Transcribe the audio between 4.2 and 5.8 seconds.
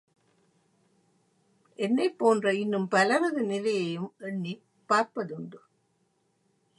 எண்ணிப் பார்ப்பதுண்டு.